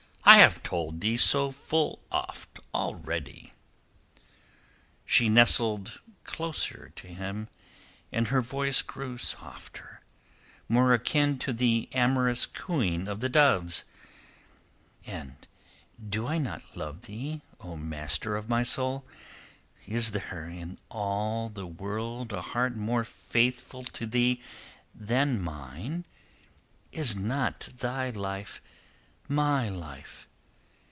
"I 0.23 0.37
have 0.37 0.61
told 0.61 1.01
thee 1.01 1.17
so 1.17 1.49
full 1.49 1.99
oft 2.11 2.59
already." 2.75 3.53
She 5.03 5.29
nestled 5.29 5.99
closer 6.25 6.93
to 6.95 7.07
him, 7.07 7.49
and 8.13 8.27
her 8.27 8.39
voice 8.41 8.83
grew 8.83 9.17
softer, 9.17 10.01
more 10.69 10.93
akin 10.93 11.39
to 11.39 11.51
the 11.51 11.89
amorous 11.91 12.45
cooing 12.45 13.07
of 13.07 13.19
the 13.19 13.29
doves. 13.29 13.83
"And 15.07 15.47
do 16.07 16.27
I 16.27 16.37
not 16.37 16.77
love 16.77 17.01
thee, 17.07 17.41
O 17.59 17.75
master 17.75 18.35
of 18.37 18.47
my 18.47 18.61
soul? 18.61 19.03
Is 19.87 20.11
there 20.11 20.47
in 20.47 20.77
all 20.91 21.49
the 21.49 21.67
world 21.67 22.31
a 22.31 22.43
heart 22.43 22.75
more 22.75 23.03
faithful 23.03 23.83
to 23.85 24.05
thee 24.05 24.39
than 24.93 25.41
mine? 25.41 26.05
Is 26.91 27.15
not 27.15 27.67
thy 27.79 28.11
life 28.11 28.61
my 29.27 29.69
life? 29.69 30.27